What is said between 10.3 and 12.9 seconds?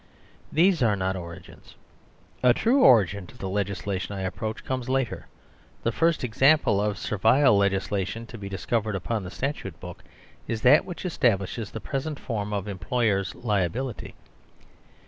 is that which establishes the present form of